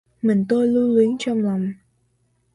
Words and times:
Mình 0.21 0.45
tôi 0.49 0.67
lưu 0.67 0.87
luyến 0.87 1.09
trong 1.19 1.41
lòng. 1.41 1.73